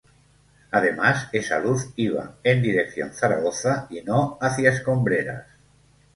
[0.71, 5.45] Además esa luz iba en dirección Zaragoza y no hacia Escombreras".